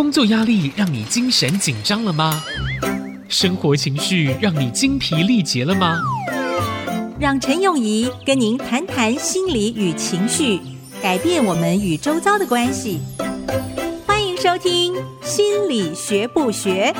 [0.00, 2.42] 工作压力让你精神紧张了吗？
[3.28, 6.00] 生活情绪让你精疲力竭了吗？
[7.18, 10.58] 让陈永仪跟您谈谈心理与情绪，
[11.02, 12.98] 改变我们与周遭的关系。
[14.06, 16.94] 欢迎收听《心理学不学》。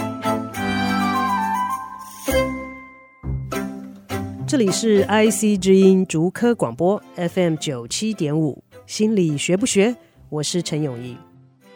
[4.46, 9.96] 这里是 IC 之音竹科广播 FM 九七点五，心理学不学？
[10.29, 11.17] 我是陈永仪，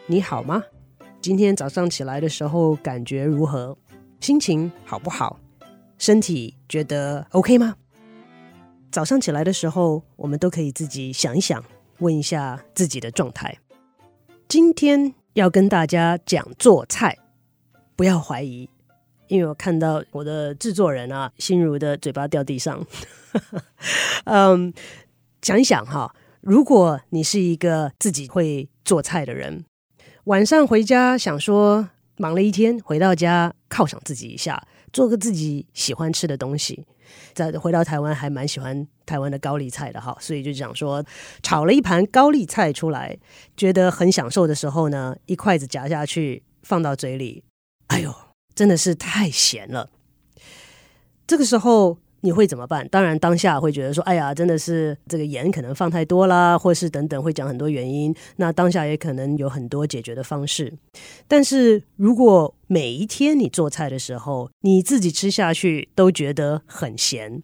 [0.05, 0.61] 你好吗？
[1.25, 3.75] 今天早上起来的时候感觉如何？
[4.19, 5.39] 心情好不好？
[5.97, 7.75] 身体觉得 OK 吗？
[8.91, 11.65] 早上起来的时候，我们都可以自己想一想，
[11.97, 13.57] 问一下自己的状态。
[14.47, 17.17] 今天要跟大家讲做菜，
[17.95, 18.69] 不要怀疑，
[19.27, 22.85] 因为我看到我的制作人啊，心如的嘴巴掉地上。
[24.25, 24.71] 嗯，
[25.41, 29.65] 想一想哈，如果你是一个自己会做菜的人。
[30.25, 31.87] 晚上回家想说
[32.17, 34.59] 忙了一天，回到家犒赏自己一下，
[34.91, 36.83] 做个自己喜欢吃的东西。
[37.35, 41.05] 再回到台湾还蛮喜欢台湾的高丽菜的哈，所以就想说
[41.43, 43.15] 炒了一盘高丽菜出来，
[43.55, 47.43] 觉得很享受的时候呢，一筷子夹下去放到嘴里，
[47.87, 48.11] 哎呦，
[48.55, 49.91] 真的是太咸了。
[51.27, 51.99] 这个时候。
[52.25, 52.87] 你会怎么办？
[52.89, 60.73] 当然，当下会觉得说：“哎呀，真的是这个盐可能放太多啦，或是等等，会讲很多原因。”那当下也可能有很多解决的方式。
[61.27, 67.43] 但是如果每一天你做菜的时候，你自己吃下去都觉得很咸，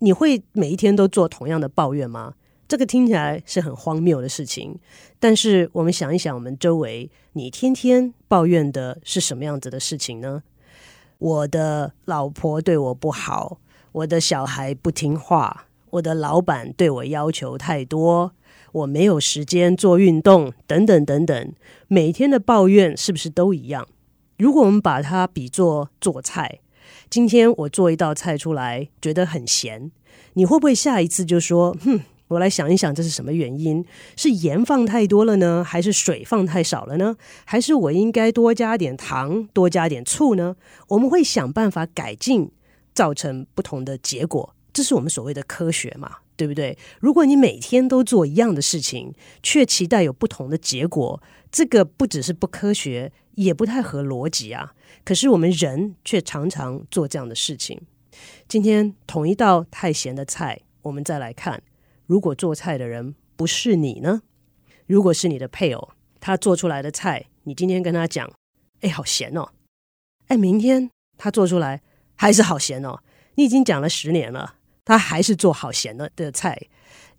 [0.00, 2.34] 你会每一天都做同样的抱怨吗？
[2.68, 4.78] 这个听起来是很荒谬的事情。
[5.18, 10.42] 但是我们想一想，我们周围，你天天抱怨的是什么样子的事情呢？
[11.16, 13.58] 我的老婆对我不好。
[13.96, 18.32] 我的小孩不听话，我的老板对我要求太多，
[18.72, 21.52] 我没有时间做运动，等等等等。
[21.88, 23.88] 每天的抱怨是不是都一样？
[24.36, 26.60] 如果我们把它比作做菜，
[27.08, 29.90] 今天我做一道菜出来，觉得很咸，
[30.34, 33.82] 你会不会下一次就说：“哼，我来想一想，这是什么原因？
[34.14, 37.16] 是盐放太多了呢，还是水放太少了呢？
[37.46, 40.56] 还是我应该多加点糖，多加点醋呢？”
[40.88, 42.50] 我们会想办法改进。
[42.96, 46.76] 造成不同的结果，这是我们所谓的科学嘛，对不对？
[46.98, 49.12] 如果你每天都做一样的事情，
[49.42, 54.72] 却期待有不同的结果，这个不只是不科学，也不太合逻辑啊。
[55.04, 57.82] 可是我们人却常常做这样的事情。
[58.48, 61.62] 今天同一道太咸的菜，我们再来看，
[62.06, 64.22] 如果做菜的人不是你呢？
[64.86, 68.32] 如果是你的配偶，他做出来的菜，你今天跟他讲，
[68.80, 69.50] 哎，好咸哦，
[70.28, 71.82] 哎，明天他做出来。
[72.16, 72.98] 还是好咸哦！
[73.36, 74.54] 你已经讲了十年了，
[74.84, 76.58] 他还是做好咸的的菜。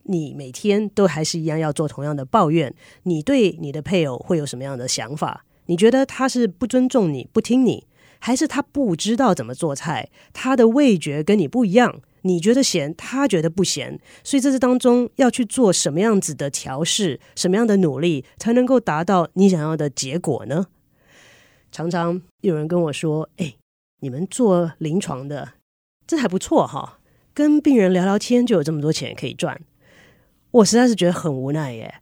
[0.09, 2.73] 你每天都还是一样要做同样的抱怨。
[3.03, 5.45] 你对你的配偶会有什么样的想法？
[5.65, 7.85] 你觉得他是不尊重你、不听你，
[8.19, 10.09] 还是他不知道怎么做菜？
[10.31, 13.99] 他的味觉跟你不一样，你觉得咸，他觉得不咸。
[14.23, 20.67] 所以这是当中要去做什么样子的调试，什么样的努力，才能够达到你想要的结果呢？
[21.69, 23.55] 常常有人跟我说：“哎。”
[23.99, 25.53] 你们做临床的，
[26.05, 26.99] 这还不错哈，
[27.33, 29.59] 跟病人聊聊天就有这么多钱可以赚。
[30.51, 31.95] 我实在是觉得很无奈耶。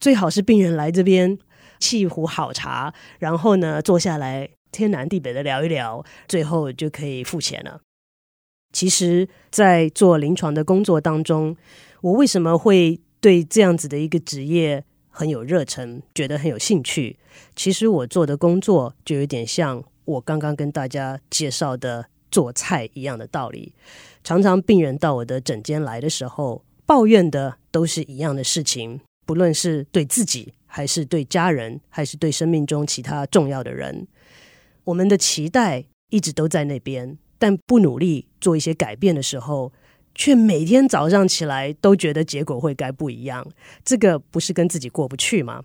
[0.00, 1.38] 最好是病人来这边
[1.78, 7.80] 沏壶好茶，然后呢坐下来天南地北的聊一聊，最后就可以付钱了。
[8.72, 11.56] 其实，在做临床的工作当中，
[12.00, 17.18] 我为什么会对这样子的一个职业很有热忱，觉得很有兴趣？
[17.54, 19.84] 其实我做的工作就有点像。
[20.06, 23.74] 我刚刚跟大家介绍的做菜一样的道理，
[24.24, 34.08] 常常病人到我的诊间来的时候，抱怨的都是一样的事情，不论是对自己，还是对家人，还是对生命中其他重要的人，
[34.84, 39.72] 我们的期待一直都在那边，但不努力做一些改变的时候。
[40.16, 43.46] 却每天早上起来都觉得结果会该不一样，
[43.84, 45.62] 这个不是跟自己过不去吗？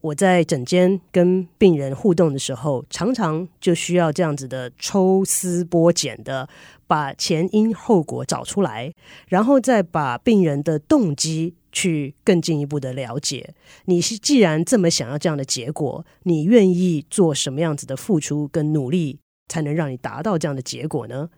[0.00, 6.48] 我在诊间跟病人互动的时候，常常就需要这样子的抽丝剥茧的
[6.86, 8.92] 把前因后果找出来，
[9.26, 13.54] 然后再把病人的动机去更进一步的了解。
[13.86, 19.18] 你是既然这么想要这样的结果，你愿意做什么样子的付出跟努力，
[19.48, 21.30] 才能让你达到这样的结果呢？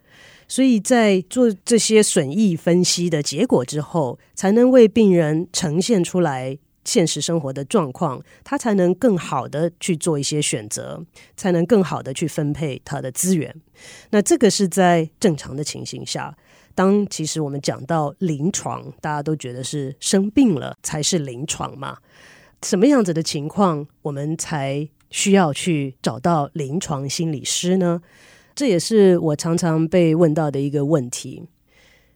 [0.49, 11.05] 所以在做这些损益分析的结果之后，才能为病人呈现出来现实生活的状况，他才能更好的去做一些选择，
[11.37, 13.55] 才能更好的去分配他的资源。
[14.11, 16.37] 那这个是在正常的情形下，
[16.77, 21.99] 当其实我们讲到临床，大家都觉得是生病了才是临床嘛。
[22.63, 28.01] 什么样子的情况，我们才需要去找到临床心理师呢？
[28.57, 31.45] 这也是我常常被问到的一个问题。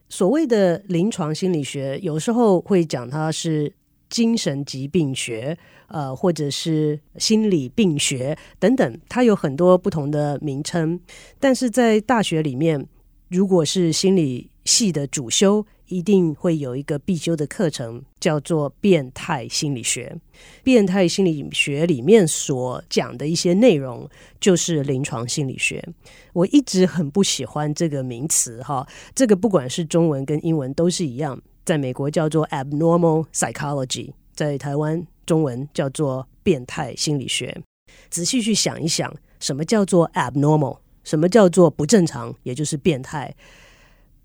[0.09, 3.73] 所谓的临床心理学，有时候会讲它是
[4.09, 5.57] 精神疾病学，
[5.87, 10.99] 呃，或者是心理病学等等，它有很多不同的名称。
[11.39, 12.85] 但是在大学里面，
[13.29, 20.17] 如果是心理系的主修，一定会有一个必修的课程，叫做变态心理学。
[20.63, 24.09] 变态心理学里面所讲的一些内容，
[24.39, 25.85] 就是临床心理学。
[26.33, 37.61] 我一直很不喜欢这个名词，哈，这个不管是中文跟英文都是一样，在美国叫做 abnormal psychology，在台湾中文叫做变态心理学。
[38.09, 40.79] 仔细去想一想，什么叫做 abnormal？
[41.03, 42.33] 什么叫做不正常？
[42.45, 43.35] 也就是变态。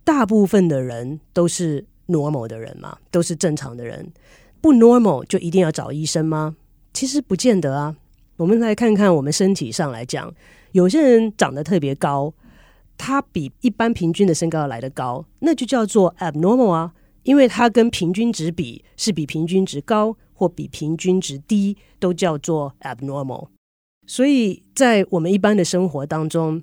[0.05, 4.13] 大部分的人都是 normal 的人嘛，都是正常的人。
[4.61, 6.55] 不 normal 就一定要找医生吗？
[6.93, 7.97] 其实不见得啊。
[8.37, 10.33] 我们来看看我们身体上来讲，
[10.73, 12.33] 有些人长得特别高，
[12.97, 16.93] 他比一般平均的身高来得高，那就叫做 abnormal 啊，
[17.23, 23.47] 因为他跟平均值比是比平均值高或比平均值低，都叫做 abnormal。
[24.05, 26.61] 所以在我们一般的生活当中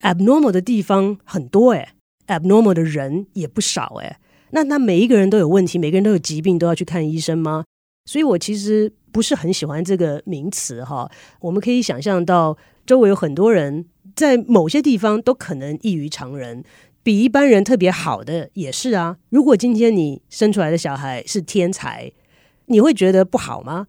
[0.00, 1.90] ，abnormal 的地方很多诶。
[2.30, 4.16] Abnormal 的人也不少诶，
[4.52, 7.64] 那那每一个人都有问题，每个人都有疾病，都要去看医生吗？
[8.06, 11.10] 所以我其实不是很喜欢这个名词哈。
[11.40, 12.56] 我们可以想象到，
[12.86, 13.84] 周围有很多人
[14.16, 16.64] 在某些地方都可能异于常人，
[17.02, 19.18] 比一般人特别好的也是啊。
[19.28, 22.10] 如果今天你生出来的小孩是天才，
[22.66, 23.86] 你会觉得不好吗？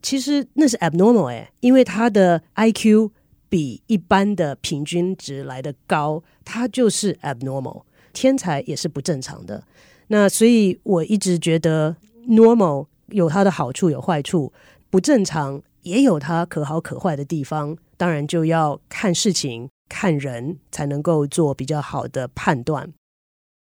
[0.00, 3.10] 其实那是 abnormal 诶，因为他的 IQ。
[3.48, 7.82] 比一般的平均值来得高，它就是 abnormal。
[8.12, 9.62] 天才也是不正常的。
[10.08, 11.94] 那所以我一直觉得
[12.26, 14.52] normal 有它的好处有坏处，
[14.90, 17.76] 不正常也有它可好可坏的地方。
[17.96, 22.92] 当然就要看事情看人才能够做比较好的判断。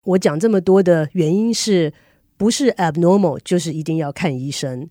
[0.06, 1.92] 我讲这么多的原因是
[2.38, 4.88] 不是 abnormal 就是一定要看医生？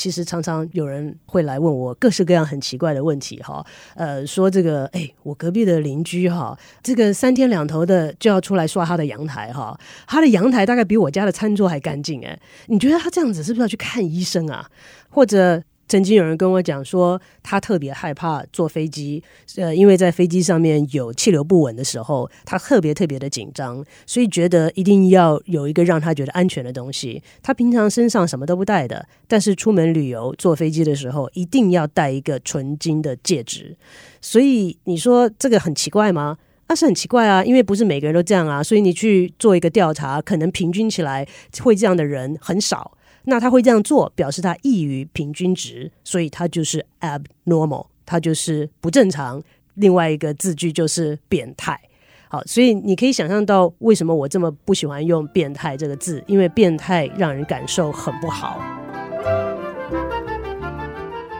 [0.00, 3.62] 其实常常有人会来问我各式各样很奇怪的问题哈，
[3.94, 14.66] 呃，说这个哎，我隔壁的邻居哈，这个三天两头的就要出来刷他的阳台哈，他的阳台大概比我家的餐桌还干净哎，你觉得他这样子是不是要去看医生啊？
[15.10, 15.62] 或者？
[15.90, 19.20] 曾经有人跟我讲说，他特别害怕坐飞机，
[19.56, 27.20] 呃，因为在飞机上面有气流不稳的时候，他特别特别的紧张，所以觉得一定要有一个让他觉得安全的东西。
[27.42, 33.76] 他平常身上什么都不带的，但是出门旅游坐飞机的时候，一定要带一个纯金的戒指。
[34.20, 36.38] 所以你说这个很奇怪吗？
[36.68, 38.62] 那是很奇怪啊，因为不是每个人都这样啊。
[38.62, 41.26] 所以你去做一个调查，可能平均起来
[41.58, 42.96] 会这样的人很少。
[43.30, 49.40] 那他会这样做，表示他异于平均值，所以他就是 abnormal，他就是不正常。
[49.74, 51.80] 另外一个字句就是变态。
[52.28, 58.60] 好，所以你可以想象到为什么我这么不喜欢用“变态”这个字，因为变态让人感受很不好。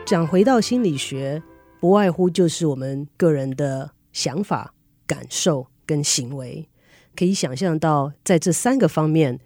[0.07, 1.43] 讲回到心理学，
[1.81, 4.73] 不外乎就是我们个人的想法、
[5.09, 6.69] 感受跟行为。
[7.17, 9.41] 可以想象到，在这三个方面。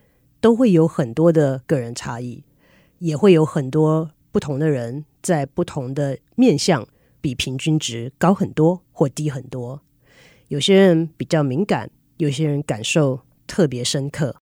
[0.44, 2.44] 都会有很多的个人差异，
[2.98, 6.86] 也会有很多不同的人在不同的面向
[7.22, 9.80] 比平均值高很多或低很多。
[10.48, 14.36] 有些人比较敏感，有些人感受特别深刻。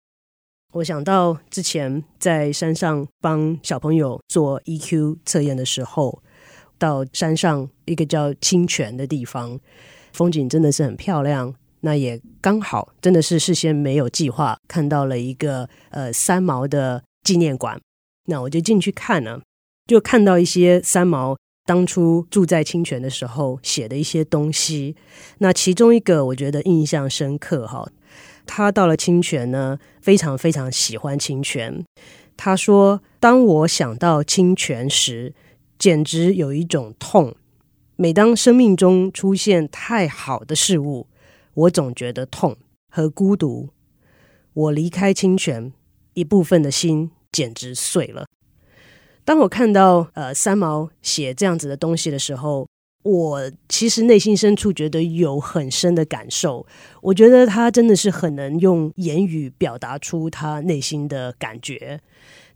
[0.74, 6.22] 我想到之前在山上帮小朋友做 EQ 测验的时候，
[6.78, 9.58] 到山上一个叫清泉的地方，
[10.12, 11.56] 风景真的是很漂亮。
[11.80, 17.80] 那也刚好，真的是事先没有计划，看到了一个呃三毛的纪念馆。
[18.26, 19.40] 那我就进去看了，
[19.86, 24.96] 就看到一些三毛当初住在清泉的时候写的一些东西。
[25.38, 27.88] 那其中一个我觉得印象深刻哈，
[28.44, 31.84] 他到了清泉呢，非常非常喜欢清泉。
[32.36, 35.34] 他说：“当我想到清泉时，
[35.78, 37.34] 简直有一种痛。
[37.96, 41.06] 每当生命中出现太好的事物。”
[41.58, 42.56] 我总觉得痛
[42.88, 43.70] 和孤独。
[44.52, 45.72] 我离开清泉，
[46.14, 48.26] 一部分的心简直碎了。
[49.24, 52.68] 当我看到呃三毛写这样子的东西的时候，
[53.02, 56.64] 我其实内心深处觉得有很深的感受。
[57.02, 62.00] 我觉得他真的是很能用言语表达出他内心的感觉，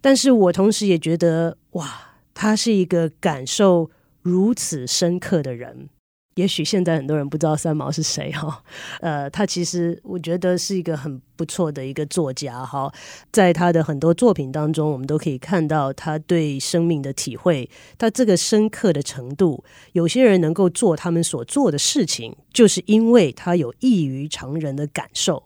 [0.01, 3.91] 但是我同时也觉得哇，他是一个感受
[4.21, 5.89] 如此深刻的人。
[6.35, 8.63] 也许现在很多人不知道三毛是谁哈，
[9.01, 12.93] 呃，他其实我觉得是一个很不错的一个作家哈，
[13.31, 19.63] 在他的很多作品当中，我们都可以看到他对生命的体会，他这个深刻的程度。
[19.93, 25.43] 有些人能够做他们所做的事情，就是因为他有异于常人的感受。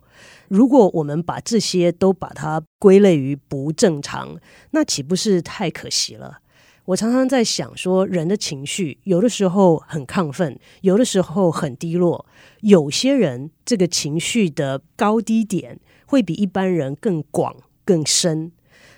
[0.49, 4.37] 如果我们把这些都把它归类于不正常，
[4.71, 6.39] 那岂不是太可惜了？
[6.87, 12.25] 我常常在想说，人的情绪有的时候很亢奋，有的时候很低落。
[12.61, 18.53] 有些人这个情绪的高低点会比一般人更广更深。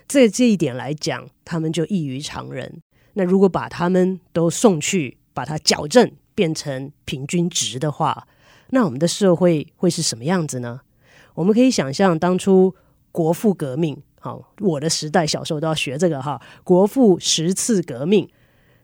[0.06, 2.82] 在这一点来讲，他们就异于常人。
[3.14, 8.28] 那如果把他们都送去，把它矫正变成平均值的话，
[8.68, 10.82] 那我们的社会会是什么样子呢？
[11.36, 12.74] 我们可以想象当初
[13.10, 14.02] 国父革命。
[14.60, 16.40] 我的时代小时候都要学这个哈。
[16.64, 18.28] 国父十次革命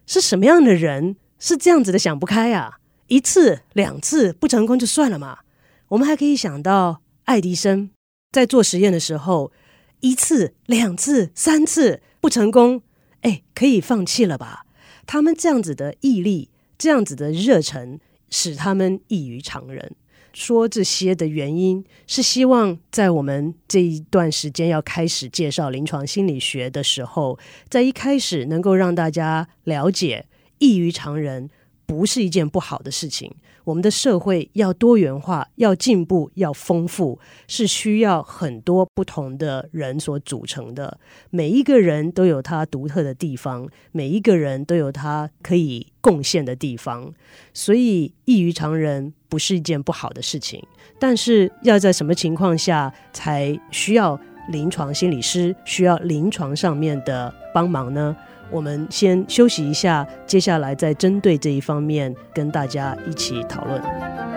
[0.06, 1.16] 是什么样的人？
[1.40, 2.78] 是这样子的想不开啊！
[3.08, 5.40] 一次两次不成功就算了嘛。
[5.88, 7.90] 我们还可以想到爱迪生
[8.32, 9.52] 在做实验的时候，
[10.00, 12.80] 一次两次三次不成功，
[13.20, 14.64] 哎，可以放弃了吧？
[15.06, 16.48] 他们这样子的毅力，
[16.78, 17.98] 这样子的热忱，
[18.30, 19.94] 使他们异于常人。
[20.34, 27.38] 说这些的原因是希望在我们这一段时间要开始介绍临床心理学的时候，
[27.70, 30.26] 在一开始能够让大家了解
[30.58, 31.48] 异于常人
[31.86, 33.32] 不是一件不好的事情。
[33.64, 40.98] 我们的社会要多元化，要进步，要丰富，是需要很多不同的人所组成的。
[41.30, 47.14] 每一个人都有他独特的地方，每一个人都有他可以贡献的地方。
[47.54, 50.64] 所以异于常人不是一件不好的事情。
[51.00, 54.16] 但是要在什么情况下才需要
[54.50, 58.14] 临床心理师，需要临床上面的帮忙呢？
[58.52, 64.33] 我们先休息一下，接下来再针对这一方面跟大家一起讨论。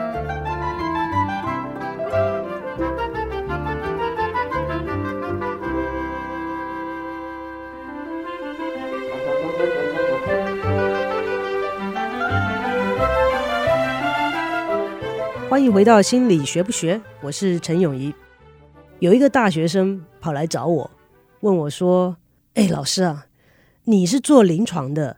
[15.57, 18.13] 欢迎回到心理学不学，我是陈永怡。
[18.99, 20.91] 有一个大学生跑来找我，
[21.39, 22.15] 问我说
[22.53, 23.25] ：“哎，老师啊。”
[23.85, 25.17] 你是做临床的，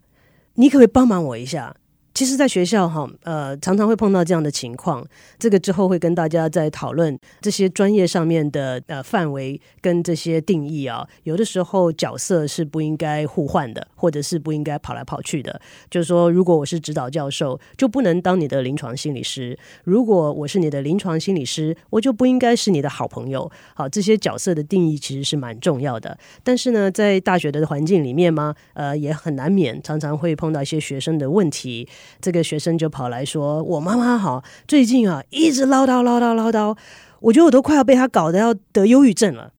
[0.53, 1.75] 你可不可以帮忙我一下？
[2.13, 5.05] 其实，在学校哈，呃，常常会碰到这样的情况。
[5.37, 11.07] 这个之后会跟大家再讨论这些专业上面的呃范围跟这些定义啊。
[11.23, 15.61] 有的时候角色是不应该互换的，或者是不应该跑来跑去的。
[15.89, 23.49] 就是说，如果我是指导教授，就不能当你的临床心理师；如果我是你的临床心理师，我就不应该是你的好朋友。
[23.75, 26.17] 好，这些角色的定义其实是蛮重要的。
[26.43, 31.87] 但是呢，在大学的环境里面嘛，呃，也很难免常常会碰到一些学生的问题。
[32.21, 36.77] 这个学生就跑来说：“我妈妈好，最近啊一直唠叨唠叨唠叨，
[37.19, 39.53] 我觉得我都快要被她搞得要得忧郁症了。”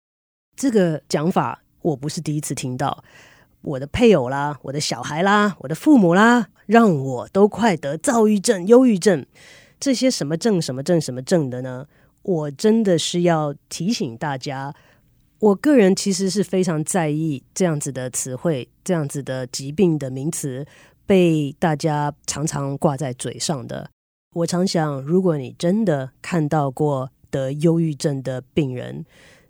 [0.56, 3.02] 这个讲法我不是第一次听到，
[3.62, 9.24] 我的配偶啦，我的小孩啦，我的父母啦，让我都快得躁郁症、忧郁症，
[9.78, 11.86] 这些什么症、什么症、什么症的呢？
[12.22, 14.74] 我真的是要提醒大家，
[15.38, 20.66] 我个人其实是非常在意这样子的词汇，这样子的疾病的名词。
[21.10, 23.90] 被大家常常挂在嘴上的，
[24.32, 29.04] 我常想，如果你真的看到过得忧郁症的病人，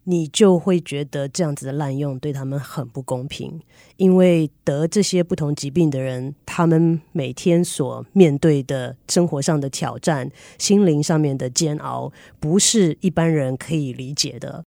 [0.05, 3.61] 你就会觉得这样子的滥用对他们很不公平。
[3.99, 14.65] 因为得这些不同疾病的人，他们每天所面对的生活上的挑战、心灵上面的煎熬，不是一般人可以理解的。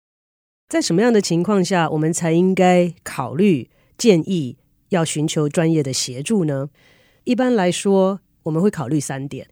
[0.68, 4.56] 在什么样的情况下，我们才应该考虑建议？
[4.90, 6.68] 要寻求专业的协助呢？
[7.24, 9.48] 一般来说，我们会考虑三点。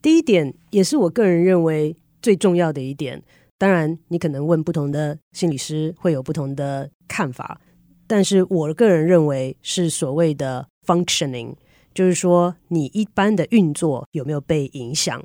[0.00, 3.22] 第一点，也是我个人认为最重要的一点。
[3.56, 7.60] 当然，你可能问不同的心理师，会有不同的看法。
[8.06, 11.54] 但是，我个人认为是所谓的 functioning，
[11.92, 15.24] 就是说你一般的运作有没有被影响？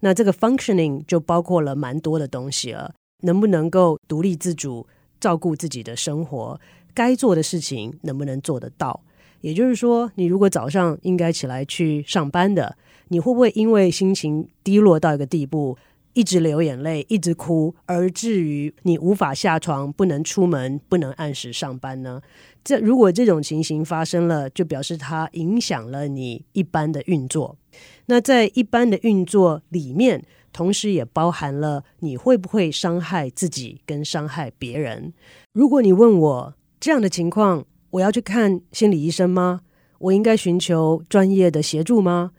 [0.00, 2.94] 那这个 functioning 就包括了蛮多的东西了。
[3.22, 4.86] 能不能够独立自主
[5.18, 6.60] 照顾自己的生活？
[6.94, 9.02] 该做的事情能不能做得到？
[9.40, 12.76] 也就是说，你如果早上应该起来去上班的，
[13.08, 15.76] 你会不会因为心情低落到一个地步，
[16.14, 22.22] 一直流眼泪，一直哭，而至于你无法下床，不能出门，不能按时上班呢？
[22.64, 27.58] 这如果这种情形发生了，就表示它影响了你一般的运作。
[28.06, 30.24] 那在一般的运作里面，
[30.54, 35.12] 同时也包含了你会不会伤害自己跟伤害别人。
[35.52, 39.62] 如果你问我，这样的情况，我要去看心理医生吗？
[40.00, 42.32] 我应该寻求专业的协助吗？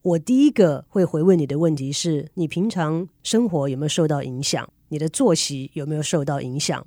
[0.00, 4.66] 我第一个会回问你的问题是：你平常生活有没有受到影响？
[4.88, 6.86] 你的作息有没有受到影响？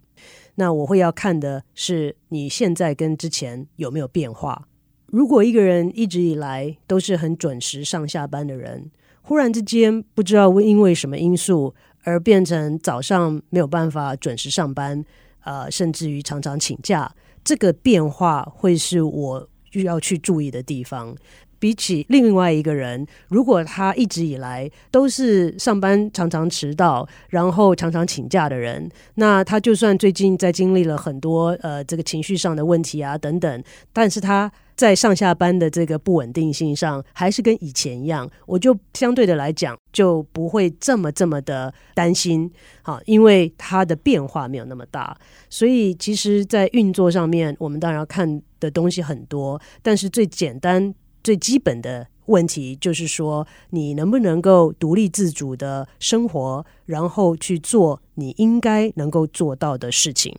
[0.56, 4.68] 那我会要看的是你现在跟之前有没有变化。
[5.06, 8.90] 如果一个人一直以来都是很准时上下班的人，
[9.22, 15.06] 忽然之间不知道因为什么因素而变成早上没有办法准时上班，
[15.48, 17.10] 呃，甚至于常常请假，
[17.42, 21.16] 这个变化会是我需要去注意的地方。
[21.60, 42.50] 比起另外一个人，如果他一直以来都是上班常常迟到，然后常常请假的人，那他就算最近在经历了很多呃这个情绪上的问题啊等等，但是他在上下班的这个不稳定性上，还是跟以前一样，我就相对的来讲就不会这么这么的担心，
[42.84, 45.18] 好，因为它的变化没有那么大，
[45.50, 50.94] 所以其实，在运作上面，我们当然要看的东西很多，但是最简单。
[51.24, 60.34] 最基本的问题就是说，你能不能够独立自主的生活，然后去做你应该能够做到的事情。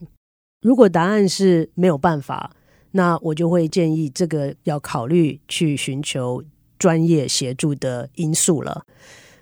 [0.63, 2.53] 如果答案是没有办法，
[2.93, 6.43] 那我就会建议这个要考虑去寻求
[6.79, 8.85] 专业协助的因素了。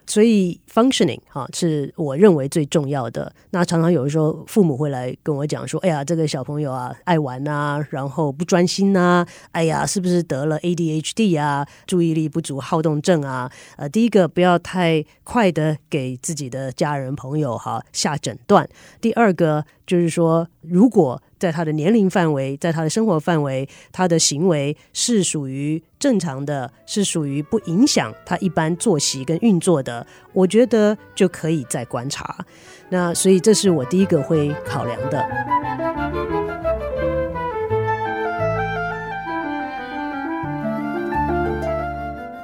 [0.08, 3.32] 所以，functioning 哈是我认为最重要的。
[3.50, 11.66] 那常常有的时候，父母会来跟我讲说：“哎呀，这个小朋友啊，爱玩呐，然后不专心呐，哎呀，是不是得了 ADHD 啊？
[11.88, 18.68] 注意力不足好动症啊？”呃，第一个不要太快的给自己的家人朋友哈下诊断。
[19.00, 32.44] 第二个就是说，如果在他的年龄范围，在他的生活范围，他的行为是属于正常的，是属于不影响他一般作息跟运作的，我觉得就可以再观察。
[32.88, 35.24] 那所以这是我第一个会考量的。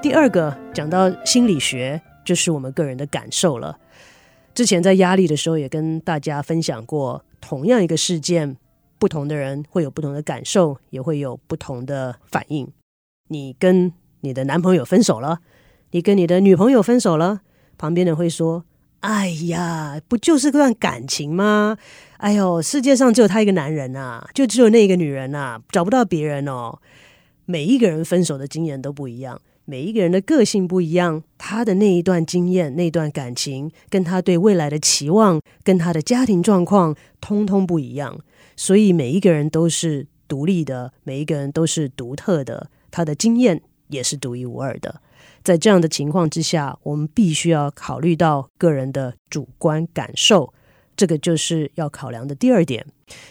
[0.01, 3.79] 第二个讲到心理学，就是我们个人的感受了。
[4.53, 8.57] 之前在压力的时候，也跟大家分享过，同样一个事件。
[8.99, 12.73] 不同的人会有不同的感受，也会有不同的反应。
[13.31, 15.41] 你跟你的男朋友分手了，
[15.91, 17.41] 你跟你的女朋友分手了，
[17.77, 18.65] 旁边人会说
[19.03, 21.77] ：“哎呀，不就是段感情吗？
[22.19, 26.79] 哎呦，世界上只有他一个男人啊，就只有那一个女人啊，找不到别人哦。”
[27.45, 38.19] 每一个人分手的经验都不一样，每一个人的个性不一样，他的那一段经验、那段感情，跟他对未来的期望，跟他的家庭状况，通通不一样。
[38.57, 45.01] 所以每一个人都是独立的，每一个人都是独特的，他的经验也是独一无二的。
[45.45, 50.53] 在这样的情况之下，我们必须要考虑到个人的主观感受，
[50.97, 52.85] 这个就是要考量的第二点。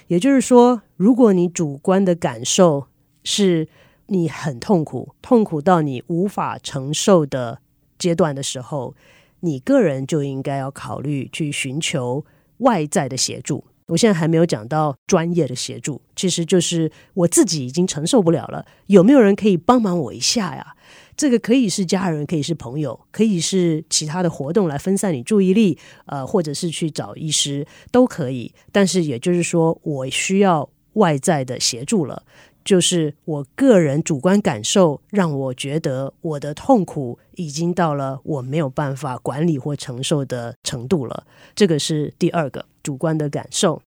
[0.08, 2.88] 也就是说，如果你主观的感受
[3.24, 3.68] 是
[4.14, 7.60] 你很痛苦，痛苦到你无法承受的
[7.98, 8.94] 阶段的时候，
[9.40, 12.26] 你个人就应该要考虑去寻求
[12.58, 13.64] 外在的协助。
[13.88, 20.76] 我现在还没有讲到专业的协助，其实就是我自己已经承受不了了，有没有人可以帮忙我一下呀？
[21.16, 28.54] 这个可以是家人，可以是朋友，可以是其他的活动来分散你注意力，呃，或者是去找医师都可以。
[28.74, 32.24] 但是也就是说，我需要外在的协助了。
[32.64, 41.26] 就是我个人主观感受，让我觉得我的痛苦已经到了我没有办法管理或承受的程度了。
[41.56, 43.82] 这个是第二个主观的感受。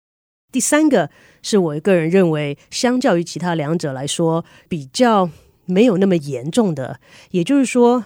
[0.51, 1.11] 第三个
[1.43, 5.31] 是我个人认为，相较于其他两者来说，比较
[5.65, 7.01] 没有那么严重的。
[7.31, 8.05] 也就是说，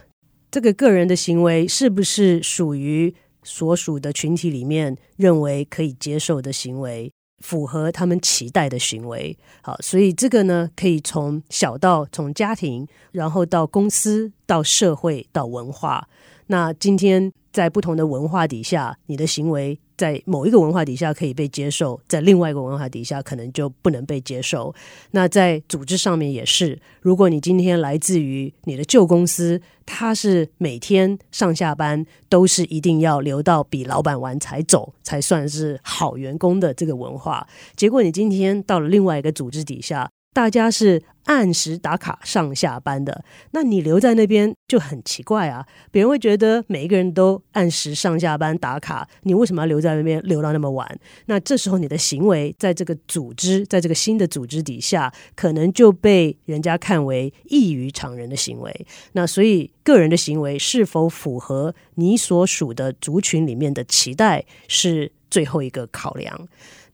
[0.50, 7.12] 这个个人的行为是不是属于所属的群体里面认为可以接受的行为？
[7.40, 16.08] 符合他们期待的行为，好，所以这个呢，可以从小到从家庭，然后到公司，到社会，到文化。
[16.46, 19.78] 那今天在不同的文化底下，你的行为。
[19.96, 24.74] 在某一个文化底下可以被接受，在另外一个文化底下可能就不能被接受。
[25.12, 40.06] 那在组织上面也是，如果你今天来自于你的旧公司，他是每天上下班都是一定要留到比老板晚才走，才算是好员工的这个文化，结果你今天到了另外一个组织底下。
[40.36, 45.66] 大家是按时打卡上下班的，那你留在那边就很奇怪啊！
[45.90, 50.86] 别人会觉得每一个人都按时上下班打卡，你为什么要留在那边留到那么晚？
[51.24, 58.86] 那这时候你的行为在这个组织，在这个新的组织底下，可能就被人家看为异于常人的行为。
[59.12, 66.46] 那所以个人的行为是否符合你所属的族群里面的期待，是最后一个考量。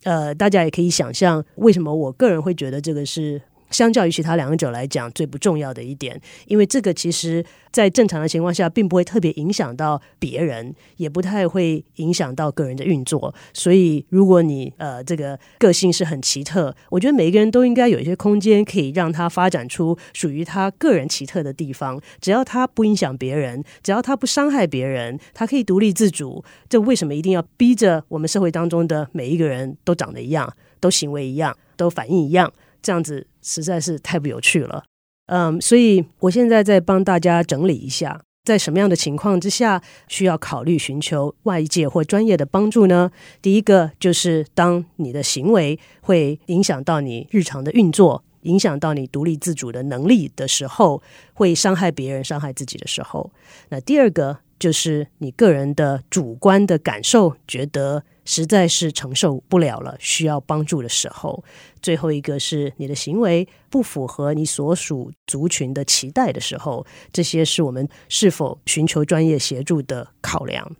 [0.05, 3.41] 呃，大家也可以想象，为什么我个人会觉得这个是
[3.73, 13.35] 相较于其他两者来讲，最不重要的一点，因为这个其实在正常的情况下，并不会特别影响到别人，也不太会影响到个人的运作。
[13.53, 22.01] 所以，如果你呃这个个性是很奇特，我觉得每一个人都应该有一些空间，可以让他发展出属于他个人奇特的地方。
[22.21, 26.45] 只要他不影响别人，只要他不伤害别人，他可以独立自主。
[26.69, 32.53] 这为什么一定要逼着我们社会当中的每一个人都长得一样，都行为一样，都反应一样？
[32.83, 34.85] 这样子实在是太不有趣了，
[35.27, 43.11] 嗯，所以我现在在帮大家整理一下，在什么样的情况之下需要考虑寻求外界或专业的帮助呢？
[43.41, 51.03] 第一个就是当你的行为会影响到你日常的运作，影响到你独立自主的能力的时候，
[51.35, 53.31] 会伤害别人、伤害自己的时候。
[53.71, 58.05] 那第二个就是你个人的主观的感受，觉得。
[58.25, 61.43] 实在是承受不了了，需要帮助的时候。
[61.83, 70.71] 最后一个是你的行为不符合你所属族群的期待的时候，这些是我们是否寻求专业协助的考量。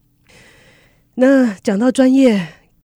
[1.17, 2.47] 那讲到专业，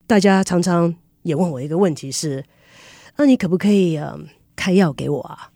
[0.07, 2.44] 大家常常也问我一个问题是：
[3.16, 3.98] 那你可不可以
[4.57, 5.51] 开药给我啊？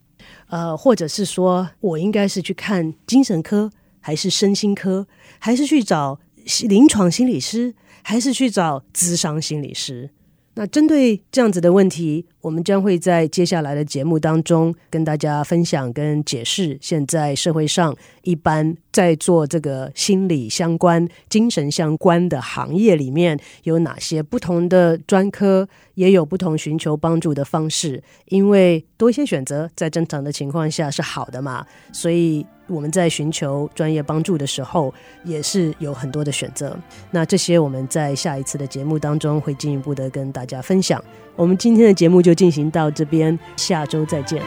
[0.49, 5.07] 呃，或者是说我应该是去看精神科，还是身心科，
[5.39, 6.21] 还是去找
[6.69, 7.75] 临床心理师？
[8.03, 10.11] 还是去找咨商心理师。
[10.55, 16.79] 那针对这样子的问题，我们将会在接下来的节目当中跟大家分享跟解释。
[16.81, 28.03] 现在社会上一般在做这个心理相关、精神相关的行业里面，有哪些不同的专科，也有不同寻求帮助的方式。
[28.27, 32.47] 因为多一些选择，在正常的情况下是好的嘛，所以。
[32.71, 36.79] 我们在寻求专业帮助的时候，也是有很多的选择。
[37.11, 41.03] 那这些我们在下一次的节目当中会进一步的跟大家分享。
[41.41, 44.43] 我们今天的节目就进行到这边，下周再见。